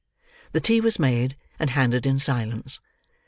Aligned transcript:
The 0.53 0.59
tea 0.59 0.81
was 0.81 0.97
made, 0.97 1.35
and 1.59 1.69
handed 1.69 2.07
in 2.07 2.17
silence. 2.17 2.79